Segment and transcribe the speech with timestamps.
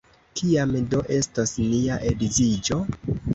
[0.39, 2.81] Kiam do estos nia edziĝo?